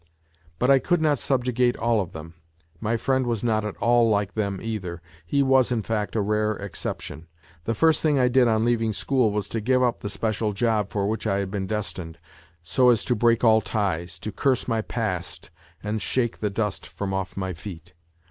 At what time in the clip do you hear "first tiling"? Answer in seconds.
7.75-8.17